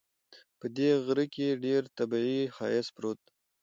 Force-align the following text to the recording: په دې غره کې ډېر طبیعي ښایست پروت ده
په 0.59 0.65
دې 0.77 0.89
غره 1.05 1.25
کې 1.33 1.59
ډېر 1.65 1.81
طبیعي 1.97 2.41
ښایست 2.55 2.91
پروت 2.95 3.19
ده 3.25 3.31